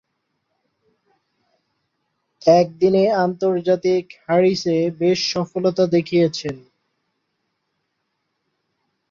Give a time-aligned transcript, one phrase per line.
[2.41, 4.63] একদিনের আন্তর্জাতিকে হ্যারিস
[4.99, 6.55] বেশ সফলতা দেখিয়েছেন।